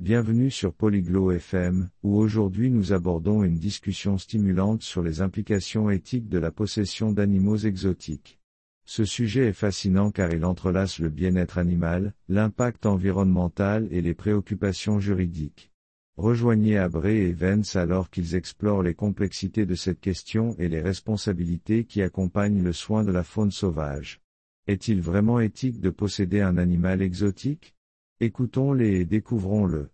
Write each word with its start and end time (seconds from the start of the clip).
Bienvenue 0.00 0.50
sur 0.50 0.72
Polyglot 0.72 1.32
FM, 1.32 1.90
où 2.02 2.16
aujourd'hui 2.16 2.70
nous 2.70 2.94
abordons 2.94 3.42
une 3.42 3.58
discussion 3.58 4.16
stimulante 4.16 4.80
sur 4.80 5.02
les 5.02 5.20
implications 5.20 5.90
éthiques 5.90 6.30
de 6.30 6.38
la 6.38 6.50
possession 6.50 7.12
d'animaux 7.12 7.58
exotiques. 7.58 8.40
Ce 8.86 9.04
sujet 9.04 9.48
est 9.48 9.52
fascinant 9.52 10.10
car 10.10 10.32
il 10.32 10.46
entrelace 10.46 11.00
le 11.00 11.10
bien-être 11.10 11.58
animal, 11.58 12.14
l'impact 12.30 12.86
environnemental 12.86 13.88
et 13.90 14.00
les 14.00 14.14
préoccupations 14.14 15.00
juridiques. 15.00 15.70
Rejoignez 16.16 16.78
Abré 16.78 17.28
et 17.28 17.34
Vence 17.34 17.76
alors 17.76 18.08
qu'ils 18.08 18.36
explorent 18.36 18.82
les 18.82 18.94
complexités 18.94 19.66
de 19.66 19.74
cette 19.74 20.00
question 20.00 20.56
et 20.58 20.70
les 20.70 20.80
responsabilités 20.80 21.84
qui 21.84 22.00
accompagnent 22.00 22.62
le 22.62 22.72
soin 22.72 23.04
de 23.04 23.12
la 23.12 23.22
faune 23.22 23.50
sauvage. 23.50 24.22
Est-il 24.66 25.02
vraiment 25.02 25.40
éthique 25.40 25.78
de 25.78 25.90
posséder 25.90 26.40
un 26.40 26.56
animal 26.56 27.02
exotique? 27.02 27.74
Écoutons-les 28.20 29.00
et 29.00 29.04
découvrons-le. 29.06 29.90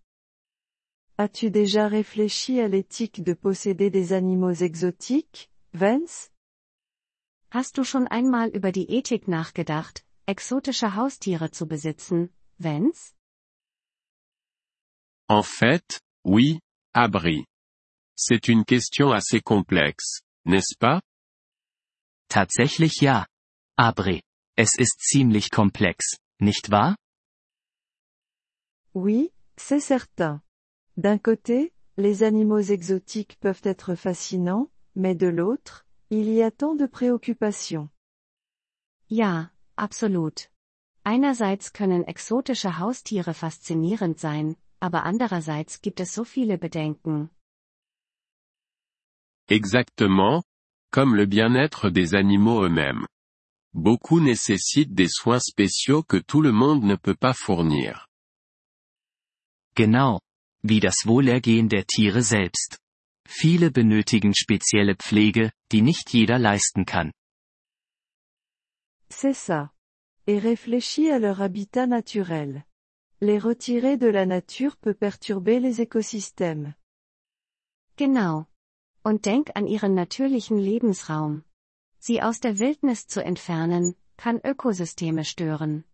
As-tu 1.16 1.50
déjà 1.50 1.86
réfléchi 1.86 2.60
à 2.60 2.66
l'éthique 2.66 3.22
de 3.22 3.34
posséder 3.34 3.88
des 3.88 4.12
animaux 4.12 4.52
exotiques, 4.52 5.48
Vance? 5.72 6.30
Hast 7.50 7.78
du 7.78 7.84
schon 7.84 8.08
einmal 8.08 8.50
über 8.50 8.72
die 8.72 8.90
Ethik 8.90 9.28
nachgedacht, 9.28 10.04
exotische 10.26 10.96
Haustiere 10.96 11.52
zu 11.52 11.66
besitzen, 11.66 12.30
Vance? 12.58 13.14
En 15.28 15.44
fait, 15.44 16.00
oui, 16.24 16.58
Abri. 16.92 17.46
C'est 18.16 18.48
une 18.48 18.64
question 18.64 19.12
assez 19.12 19.40
complexe, 19.40 20.20
n'est-ce 20.44 20.76
pas? 20.76 21.00
Tatsächlich 22.28 23.00
ja. 23.00 23.26
Abri. 23.78 24.20
Es 24.56 24.76
ist 24.76 25.00
ziemlich 25.00 25.50
komplex, 25.50 26.16
nicht 26.40 26.70
wahr? 26.72 26.96
Oui, 28.96 29.30
c'est 29.58 29.78
certain. 29.78 30.40
D'un 30.96 31.18
côté, 31.18 31.74
les 31.98 32.22
animaux 32.22 32.60
exotiques 32.60 33.36
peuvent 33.40 33.60
être 33.62 33.94
fascinants, 33.94 34.70
mais 34.94 35.14
de 35.14 35.26
l'autre, 35.26 35.84
il 36.08 36.30
y 36.30 36.42
a 36.42 36.50
tant 36.50 36.74
de 36.74 36.86
préoccupations. 36.86 37.90
Ja, 39.10 39.50
absolut. 39.76 40.48
Einerseits 41.04 41.74
können 41.74 42.04
exotische 42.06 42.80
Haustiere 42.80 43.34
faszinierend 43.34 44.18
sein, 44.18 44.56
aber 44.80 45.04
andererseits 45.04 45.78
gibt 45.82 46.00
es 46.00 46.14
so 46.14 46.24
viele 46.24 46.56
Bedenken. 46.56 47.28
Exactement, 49.50 50.42
comme 50.90 51.14
le 51.14 51.26
bien-être 51.26 51.90
des 51.90 52.14
animaux 52.14 52.62
eux-mêmes. 52.62 53.04
Beaucoup 53.74 54.20
nécessitent 54.20 54.94
des 54.94 55.08
soins 55.10 55.38
spéciaux 55.38 56.02
que 56.02 56.16
tout 56.16 56.40
le 56.40 56.52
monde 56.52 56.82
ne 56.82 56.96
peut 56.96 57.14
pas 57.14 57.34
fournir. 57.34 58.06
Genau. 59.76 60.20
Wie 60.62 60.80
das 60.80 61.06
Wohlergehen 61.06 61.68
der 61.68 61.86
Tiere 61.86 62.22
selbst. 62.22 62.78
Viele 63.28 63.70
benötigen 63.70 64.34
spezielle 64.34 64.96
Pflege, 64.96 65.52
die 65.70 65.82
nicht 65.82 66.12
jeder 66.12 66.38
leisten 66.38 66.86
kann. 66.86 67.12
C'est 69.10 69.34
ça. 69.34 69.70
Et 70.26 70.40
réfléchis 70.42 71.10
à 71.12 71.18
leur 71.18 71.40
habitat 71.40 71.86
naturel. 71.86 72.64
Les 73.20 73.38
retirer 73.38 73.96
de 73.96 74.08
la 74.08 74.26
nature 74.26 74.76
peut 74.76 74.94
perturber 74.94 75.60
les 75.60 75.80
écosystèmes. 75.80 76.74
Genau. 77.96 78.46
Und 79.04 79.24
denk 79.24 79.50
an 79.54 79.66
ihren 79.66 79.94
natürlichen 79.94 80.58
Lebensraum. 80.58 81.44
Sie 81.98 82.22
aus 82.22 82.40
der 82.40 82.58
Wildnis 82.58 83.06
zu 83.06 83.22
entfernen, 83.22 83.94
kann 84.16 84.40
Ökosysteme 84.42 85.24
stören. 85.24 85.84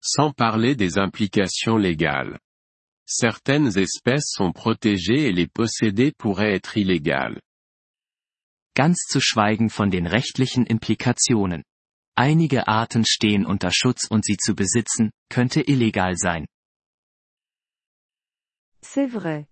Sans 0.00 0.32
parler 0.32 0.76
des 0.76 0.98
implications 0.98 1.76
légales. 1.76 2.38
Certaines 3.06 3.78
espèces 3.78 4.30
sont 4.30 4.52
protégées 4.52 5.28
et 5.28 5.32
les 5.32 5.46
posséder 5.46 6.12
pourrait 6.12 6.52
être 6.54 6.76
illégal. 6.76 7.40
Ganz 8.76 8.96
zu 9.08 9.20
schweigen 9.20 9.70
von 9.70 9.90
den 9.90 10.06
rechtlichen 10.06 10.66
Implikationen. 10.66 11.64
Einige 12.16 12.68
Arten 12.68 13.04
stehen 13.04 13.46
unter 13.46 13.70
Schutz 13.72 14.06
und 14.10 14.24
sie 14.24 14.36
zu 14.36 14.54
besitzen, 14.54 15.10
könnte 15.30 15.62
illegal 15.62 16.16
sein. 16.16 16.46
C'est 18.82 19.06
vrai. 19.06 19.48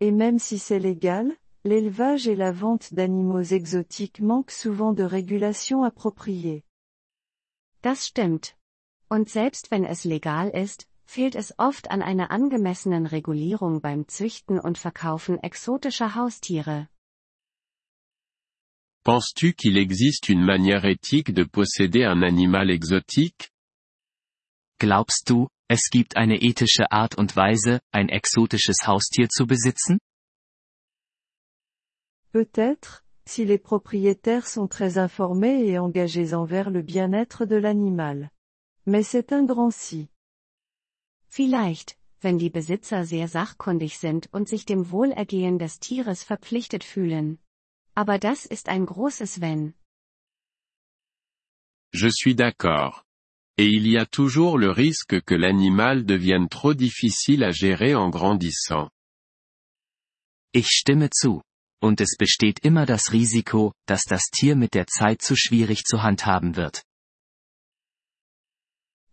Et 0.00 0.10
même 0.12 0.38
si 0.38 0.58
c'est 0.58 0.78
légal, 0.78 1.36
l'élevage 1.64 2.28
et 2.28 2.36
la 2.36 2.52
vente 2.52 2.92
d'animaux 2.92 3.42
exotiques 3.42 4.20
manquent 4.20 4.50
souvent 4.50 4.92
de 4.92 5.04
régulation 5.04 5.82
appropriée. 5.84 6.64
Das 7.82 8.06
stimmt. 8.06 8.54
Und 9.08 9.28
selbst 9.28 9.70
wenn 9.70 9.84
es 9.84 10.04
legal 10.04 10.48
ist, 10.50 10.88
fehlt 11.04 11.36
es 11.36 11.54
oft 11.58 11.90
an 11.90 12.02
einer 12.02 12.30
angemessenen 12.30 13.06
Regulierung 13.06 13.80
beim 13.80 14.08
Züchten 14.08 14.58
und 14.58 14.78
Verkaufen 14.78 15.38
exotischer 15.42 16.16
Haustiere. 16.16 16.88
Penses-tu 19.04 19.52
qu'il 19.52 19.76
existe 19.76 20.28
une 20.28 20.44
manière 20.44 20.84
éthique 20.84 21.32
de 21.32 21.44
posséder 21.44 22.06
un 22.06 22.22
animal 22.22 22.70
exotique? 22.70 23.52
Glaubst 24.80 25.30
du, 25.30 25.46
es 25.68 25.90
gibt 25.90 26.16
eine 26.16 26.42
ethische 26.42 26.90
Art 26.90 27.16
und 27.16 27.36
Weise, 27.36 27.78
ein 27.92 28.08
exotisches 28.08 28.88
Haustier 28.88 29.28
zu 29.28 29.46
besitzen? 29.46 29.98
Peut-être, 32.32 33.04
si 33.24 33.44
les 33.44 33.58
propriétaires 33.58 34.48
sont 34.48 34.68
très 34.68 34.98
informés 34.98 35.64
et 35.64 35.78
engagés 35.78 36.34
envers 36.34 36.70
le 36.70 36.82
bien-être 36.82 37.46
de 37.46 37.56
l'animal. 37.56 38.30
Mais 38.86 39.04
c'est 39.10 39.32
un 39.32 39.46
grand 39.46 39.74
si. 39.74 40.08
Vielleicht, 41.28 41.98
wenn 42.20 42.38
die 42.38 42.50
Besitzer 42.50 43.04
sehr 43.04 43.28
sachkundig 43.28 43.98
sind 43.98 44.32
und 44.32 44.48
sich 44.48 44.64
dem 44.64 44.90
Wohlergehen 44.90 45.58
des 45.58 45.80
Tieres 45.80 46.22
verpflichtet 46.22 46.84
fühlen. 46.84 47.38
Aber 47.94 48.18
das 48.18 48.46
ist 48.46 48.68
ein 48.68 48.86
großes 48.86 49.40
Wenn. 49.40 49.74
Je 51.92 52.10
suis 52.10 52.36
d'accord. 52.36 53.02
Et 53.58 53.68
il 53.68 53.86
y 53.86 53.98
a 53.98 54.06
toujours 54.06 54.58
le 54.58 54.70
risque 54.70 55.22
que 55.22 55.34
l'animal 55.34 56.04
devienne 56.04 56.48
trop 56.48 56.74
difficile 56.74 57.42
à 57.42 57.52
gérer 57.52 57.94
en 57.94 58.10
grandissant. 58.10 58.90
Ich 60.52 60.68
stimme 60.68 61.10
zu. 61.10 61.42
Und 61.82 62.00
es 62.00 62.16
besteht 62.16 62.60
immer 62.60 62.86
das 62.86 63.12
Risiko, 63.12 63.72
dass 63.86 64.04
das 64.04 64.30
Tier 64.30 64.56
mit 64.56 64.74
der 64.74 64.86
Zeit 64.86 65.22
zu 65.22 65.36
schwierig 65.36 65.84
zu 65.84 66.02
handhaben 66.02 66.56
wird. 66.56 66.82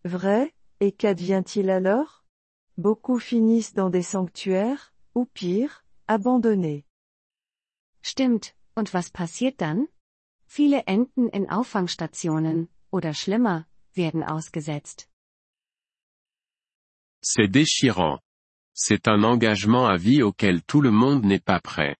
Vrai, 0.03 0.53
et 0.79 0.91
qu'advient-il 0.91 1.69
alors? 1.69 2.23
Beaucoup 2.77 3.19
finissent 3.19 3.73
dans 3.73 3.89
des 3.89 4.03
sanctuaires, 4.03 4.93
ou 5.15 5.25
pire, 5.25 5.85
abandonnés. 6.07 6.85
Stimmt, 8.01 8.55
und 8.75 8.93
was 8.93 9.09
passiert 9.09 9.61
dann? 9.61 9.87
Viele 10.45 10.85
enden 10.87 11.29
in 11.29 11.49
Auffangstationen, 11.49 12.67
oder 12.91 13.13
schlimmer, 13.13 13.65
werden 13.95 14.23
ausgesetzt. 14.23 15.09
C'est 17.21 17.47
déchirant. 17.47 18.19
C'est 18.75 19.07
un 19.07 19.23
engagement 19.23 19.87
à 19.87 19.97
vie 19.97 20.21
auquel 20.23 20.61
tout 20.63 20.81
le 20.81 20.91
monde 20.91 21.23
n'est 21.23 21.43
pas 21.43 21.61
prêt. 21.61 21.95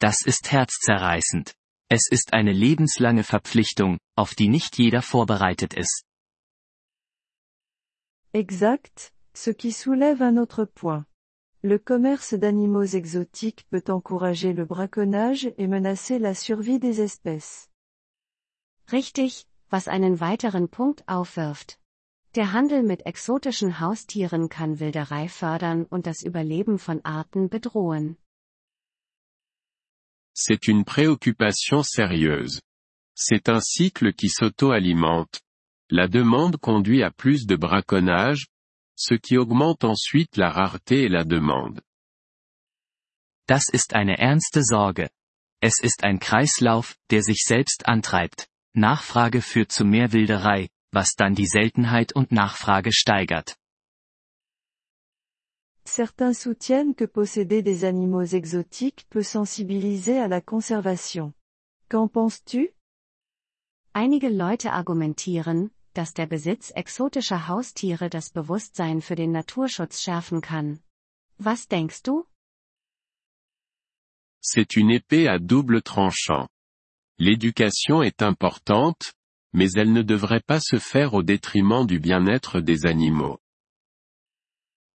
Das 0.00 0.22
ist 0.24 0.52
herzzerreißend. 0.52 1.54
Es 1.90 2.08
ist 2.10 2.34
eine 2.34 2.52
lebenslange 2.52 3.24
Verpflichtung, 3.24 3.98
auf 4.14 4.34
die 4.34 4.48
nicht 4.48 4.78
jeder 4.78 5.02
vorbereitet 5.02 5.74
ist. 5.74 6.04
Exact, 8.34 9.14
ce 9.34 9.50
qui 9.50 9.72
soulève 9.72 10.22
un 10.22 10.36
autre 10.36 10.64
point. 10.64 11.06
Le 11.62 11.78
commerce 11.78 12.34
d'animaux 12.34 12.84
exotiques 12.84 13.66
peut 13.70 13.84
encourager 13.88 14.52
le 14.52 14.64
braconnage 14.64 15.50
et 15.56 15.66
menacer 15.66 16.18
la 16.18 16.34
survie 16.34 16.78
des 16.78 17.00
espèces. 17.00 17.68
Richtig, 18.92 19.46
was 19.70 19.88
einen 19.88 20.20
weiteren 20.20 20.68
Punkt 20.68 21.02
aufwirft. 21.08 21.78
Der 22.34 22.52
Handel 22.52 22.82
mit 22.82 23.06
exotischen 23.06 23.80
Haustieren 23.80 24.48
kann 24.48 24.78
Wilderei 24.78 25.28
fördern 25.28 25.86
und 25.86 26.06
das 26.06 26.22
Überleben 26.22 26.78
von 26.78 27.00
Arten 27.04 27.48
bedrohen. 27.48 28.16
C'est 30.34 30.68
une 30.68 30.84
préoccupation 30.84 31.82
sérieuse. 31.82 32.60
C'est 33.16 33.48
un 33.48 33.60
cycle 33.60 34.12
qui 34.12 34.28
s'auto-alimente. 34.28 35.40
La 35.90 36.06
demande 36.06 36.58
conduit 36.58 37.02
à 37.02 37.10
plus 37.10 37.46
de 37.46 37.56
braconnage, 37.56 38.48
ce 38.94 39.14
qui 39.14 39.38
augmente 39.38 39.84
ensuite 39.84 40.36
la 40.36 40.50
rareté 40.50 41.04
et 41.04 41.08
la 41.08 41.24
demande. 41.24 41.80
Das 43.46 43.70
ist 43.72 43.94
eine 43.94 44.18
ernste 44.18 44.62
Sorge. 44.62 45.08
Es 45.60 45.80
ist 45.80 46.04
ein 46.04 46.18
Kreislauf, 46.18 46.96
der 47.10 47.22
sich 47.22 47.44
selbst 47.44 47.88
antreibt. 47.88 48.48
Nachfrage 48.74 49.40
führt 49.40 49.72
zu 49.72 49.86
mehr 49.86 50.12
Wilderei, 50.12 50.68
was 50.92 51.14
dann 51.16 51.34
die 51.34 51.46
Seltenheit 51.46 52.14
und 52.14 52.32
Nachfrage 52.32 52.92
steigert. 52.92 53.56
Certains 55.86 56.42
soutiennent 56.42 56.98
que 56.98 57.06
posséder 57.06 57.62
des 57.62 57.82
animaux 57.82 58.34
exotiques 58.34 59.08
peut 59.08 59.26
sensibiliser 59.26 60.20
à 60.20 60.28
la 60.28 60.42
conservation. 60.42 61.32
Qu'en 61.88 62.08
penses-tu? 62.08 62.74
Einige 63.94 64.28
Leute 64.28 64.70
argumentieren, 64.70 65.70
dass 65.98 66.14
der 66.14 66.26
Besitz 66.26 66.70
exotischer 66.70 67.48
Haustiere 67.48 68.08
das 68.08 68.30
Bewusstsein 68.30 69.00
für 69.02 69.16
den 69.16 69.32
Naturschutz 69.32 70.00
schärfen 70.00 70.40
kann. 70.40 70.78
Was 71.38 71.66
denkst 71.66 72.04
du? 72.04 72.24
C'est 74.40 74.76
une 74.76 74.90
épée 74.90 75.28
à 75.28 75.40
double 75.40 75.82
tranchant. 75.82 76.46
L'éducation 77.18 78.04
est 78.04 78.22
importante, 78.22 79.12
mais 79.52 79.72
elle 79.74 79.92
ne 79.92 80.02
devrait 80.02 80.44
pas 80.46 80.60
se 80.60 80.78
faire 80.78 81.14
au 81.14 81.24
détriment 81.24 81.84
du 81.84 81.98
bien-être 81.98 82.60
des 82.60 82.86
animaux. 82.86 83.40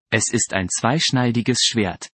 Es 0.09 0.31
ist 0.31 0.53
ein 0.53 0.69
zweischneidiges 0.69 1.59
Schwert. 1.65 2.07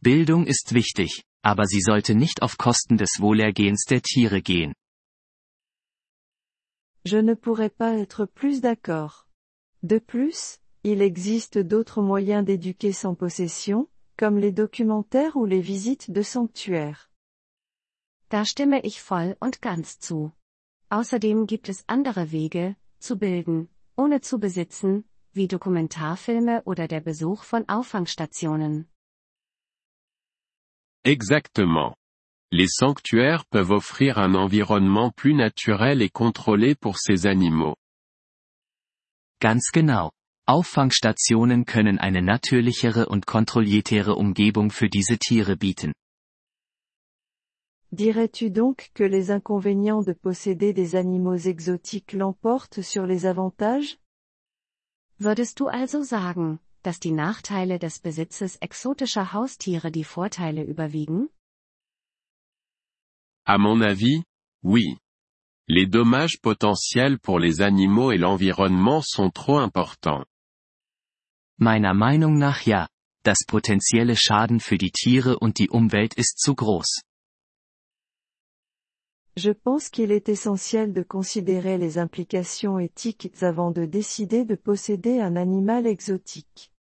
Bildung 0.00 0.46
ist 0.46 0.72
wichtig, 0.72 1.24
aber 1.42 1.64
sie 1.66 1.80
sollte 1.80 2.14
nicht 2.14 2.42
auf 2.42 2.58
Kosten 2.58 2.96
des 2.96 3.18
Wohlergehens 3.18 3.86
der 3.88 4.02
Tiere 4.02 4.40
gehen. 4.40 4.72
Je 7.06 7.18
ne 7.18 7.34
pourrais 7.34 7.70
pas 7.70 7.94
être 7.94 8.26
plus 8.26 8.60
d'accord. 8.60 9.28
De 9.84 10.00
plus, 10.00 10.58
il 10.82 11.02
existe 11.02 11.56
d'autres 11.56 12.02
moyens 12.02 12.44
d'éduquer 12.44 12.90
sans 12.92 13.14
possession, 13.14 13.88
comme 14.16 14.38
les 14.40 14.50
documentaires 14.50 15.36
ou 15.36 15.44
les 15.44 15.60
visites 15.60 16.10
de 16.10 16.22
sanctuaires. 16.22 17.08
Da 18.28 18.44
stimme 18.44 18.80
ich 18.82 19.00
voll 19.00 19.36
und 19.40 19.62
ganz 19.62 20.00
zu. 20.00 20.32
Außerdem 20.90 21.46
gibt 21.46 21.68
es 21.68 21.84
andere 21.86 22.32
Wege, 22.32 22.74
zu 22.98 23.16
bilden, 23.16 23.68
ohne 23.96 24.20
zu 24.20 24.40
besitzen, 24.40 25.04
wie 25.32 25.46
Dokumentarfilme 25.46 26.64
oder 26.64 26.88
der 26.88 27.02
Besuch 27.02 27.44
von 27.44 27.68
Auffangstationen. 27.68 28.88
Exactement. 31.04 31.94
Les 32.58 32.68
sanctuaires 32.68 33.44
peuvent 33.44 33.70
offrir 33.70 34.16
un 34.16 34.34
environnement 34.34 35.10
plus 35.10 35.34
naturel 35.34 36.00
et 36.00 36.08
contrôlé 36.08 36.74
pour 36.74 36.98
ces 36.98 37.26
animaux. 37.26 37.76
Ganz 39.42 39.70
genau. 39.74 40.10
Auffangstationen 40.46 41.66
können 41.66 41.98
eine 41.98 42.22
natürlichere 42.22 43.10
und 43.10 43.26
kontrolliertere 43.26 44.14
Umgebung 44.14 44.70
für 44.70 44.88
diese 44.88 45.18
Tiere 45.18 45.58
bieten. 45.58 45.92
Dirais-tu 47.90 48.48
donc 48.48 48.88
que 48.94 49.04
les 49.04 49.30
inconvénients 49.30 50.02
de 50.02 50.14
posséder 50.14 50.72
des 50.72 50.96
animaux 50.96 51.36
exotiques 51.36 52.14
l'emportent 52.14 52.80
sur 52.80 53.04
les 53.04 53.26
avantages? 53.26 53.98
Würdest 55.18 55.60
du 55.60 55.66
also 55.68 56.02
sagen, 56.02 56.58
dass 56.82 57.00
die 57.00 57.12
Nachteile 57.12 57.78
des 57.78 57.98
Besitzes 57.98 58.56
exotischer 58.62 59.34
Haustiere 59.34 59.90
die 59.90 60.04
Vorteile 60.04 60.64
überwiegen? 60.64 61.28
À 63.48 63.58
mon 63.58 63.80
avis, 63.80 64.24
oui. 64.64 64.98
Les 65.68 65.86
dommages 65.86 66.40
potentiels 66.40 67.20
pour 67.20 67.38
les 67.38 67.60
animaux 67.60 68.10
et 68.10 68.18
l'environnement 68.18 69.02
sont 69.02 69.30
trop 69.30 69.58
importants. 69.58 70.24
Meiner 71.58 71.94
Meinung 71.94 72.38
nach 72.38 72.66
ja. 72.66 72.88
Das 73.22 73.44
potenzielle 73.46 74.16
Schaden 74.16 74.58
für 74.58 74.78
die 74.78 74.90
Tiere 74.90 75.38
und 75.38 75.58
die 75.58 75.68
Umwelt 75.68 76.14
ist 76.14 76.38
zu 76.40 76.56
groß. 76.56 77.02
Je 79.36 79.52
pense 79.52 79.90
qu'il 79.90 80.10
est 80.10 80.28
essentiel 80.28 80.92
de 80.92 81.02
considérer 81.02 81.78
les 81.78 81.98
implications 81.98 82.80
éthiques 82.80 83.42
avant 83.42 83.70
de 83.70 83.86
décider 83.86 84.44
de 84.44 84.56
posséder 84.56 85.20
un 85.20 85.36
animal 85.36 85.86
exotique. 85.86 86.72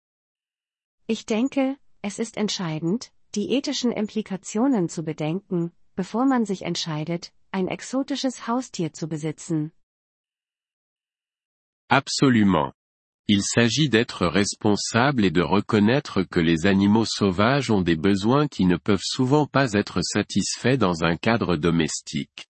Ich 1.06 1.26
denke, 1.26 1.76
es 2.00 2.18
ist 2.18 2.38
entscheidend, 2.38 3.10
die 3.34 3.50
ethischen 3.52 3.92
Implikationen 3.92 4.88
zu 4.88 5.02
bedenken, 5.02 5.72
bevor 5.96 6.26
man 6.26 6.44
sich 6.44 6.62
entscheidet, 6.62 7.32
ein 7.50 7.68
exotisches 7.68 8.46
Haustier 8.46 8.92
zu 8.92 9.08
besitzen. 9.08 9.72
Absolument. 11.88 12.72
Il 13.26 13.42
s'agit 13.42 13.88
d'être 13.88 14.26
responsable 14.26 15.24
et 15.24 15.30
de 15.30 15.40
reconnaître 15.40 16.24
que 16.24 16.40
les 16.40 16.66
animaux 16.66 17.06
sauvages 17.06 17.70
ont 17.70 17.80
des 17.80 17.96
besoins 17.96 18.48
qui 18.48 18.66
ne 18.66 18.76
peuvent 18.76 19.02
souvent 19.02 19.46
pas 19.46 19.72
être 19.72 20.00
satisfaits 20.02 20.76
dans 20.76 21.04
un 21.04 21.16
cadre 21.16 21.56
domestique. 21.56 22.46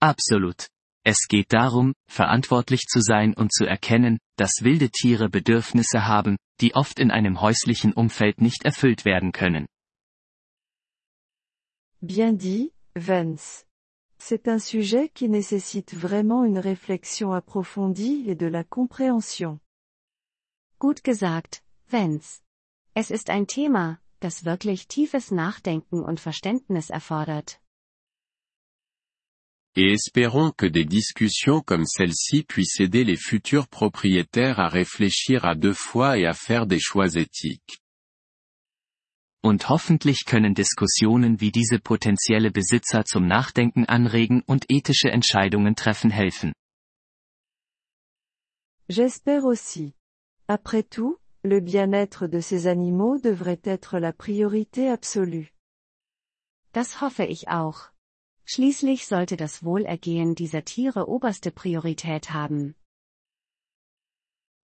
Absolut. 0.00 0.68
Es 1.04 1.28
geht 1.28 1.52
darum, 1.52 1.94
verantwortlich 2.08 2.86
zu 2.88 3.00
sein 3.00 3.34
und 3.34 3.52
zu 3.52 3.66
erkennen, 3.66 4.18
dass 4.36 4.62
wilde 4.62 4.90
Tiere 4.90 5.28
Bedürfnisse 5.28 6.06
haben, 6.06 6.36
die 6.60 6.74
oft 6.74 6.98
in 6.98 7.10
einem 7.10 7.40
häuslichen 7.40 7.92
Umfeld 7.92 8.40
nicht 8.40 8.64
erfüllt 8.64 9.04
werden 9.04 9.32
können. 9.32 9.66
Bien 12.04 12.34
dit, 12.34 12.70
Vance. 12.96 13.64
C'est 14.18 14.46
un 14.46 14.58
sujet 14.58 15.08
qui 15.14 15.30
nécessite 15.30 15.94
vraiment 15.94 16.44
une 16.44 16.58
réflexion 16.58 17.32
approfondie 17.32 18.24
et 18.26 18.34
de 18.34 18.44
la 18.44 18.62
compréhension. 18.62 19.58
Gut 20.78 21.02
gesagt, 21.02 21.64
Vance. 21.90 22.42
Es 22.94 23.10
ist 23.10 23.30
ein 23.30 23.46
Thema, 23.46 24.00
das 24.20 24.44
wirklich 24.44 24.86
tiefes 24.86 25.30
Nachdenken 25.30 26.04
und 26.04 26.20
Verständnis 26.20 26.90
erfordert. 26.90 27.58
Et 29.74 29.90
espérons 29.90 30.52
que 30.52 30.66
des 30.66 30.84
discussions 30.84 31.62
comme 31.62 31.86
celle-ci 31.86 32.42
puissent 32.42 32.80
aider 32.80 33.04
les 33.04 33.16
futurs 33.16 33.66
propriétaires 33.66 34.60
à 34.60 34.68
réfléchir 34.68 35.46
à 35.46 35.54
deux 35.54 35.72
fois 35.72 36.18
et 36.18 36.26
à 36.26 36.34
faire 36.34 36.66
des 36.66 36.80
choix 36.80 37.14
éthiques. 37.14 37.80
Und 39.44 39.68
hoffentlich 39.68 40.24
können 40.24 40.54
Diskussionen 40.54 41.38
wie 41.38 41.52
diese 41.52 41.78
potenzielle 41.78 42.50
Besitzer 42.50 43.04
zum 43.04 43.26
Nachdenken 43.26 43.84
anregen 43.84 44.42
und 44.46 44.64
ethische 44.70 45.10
Entscheidungen 45.10 45.76
treffen 45.76 46.10
helfen. 46.10 46.54
J'espère 48.88 49.44
aussi. 49.44 49.92
Après 50.46 50.82
tout, 50.82 51.18
le 51.42 51.60
bien-être 51.60 52.26
de 52.26 52.40
ces 52.40 52.66
animaux 52.66 53.18
devrait 53.18 53.60
être 53.64 53.98
la 53.98 54.12
priorité 54.12 54.90
absolue. 54.90 55.50
Das 56.72 57.02
hoffe 57.02 57.26
ich 57.26 57.48
auch. 57.48 57.90
Schließlich 58.46 59.06
sollte 59.06 59.36
das 59.36 59.62
Wohlergehen 59.62 60.34
dieser 60.34 60.64
Tiere 60.64 61.06
oberste 61.06 61.50
Priorität 61.50 62.32
haben. 62.32 62.74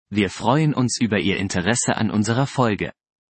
Wir 0.09 0.31
freuen 0.31 0.73
uns 0.73 0.99
über 0.99 1.19
Ihr 1.19 1.37
Interesse 1.37 1.97
an 1.97 2.11
unserer 2.11 2.47
Folge. 2.47 2.93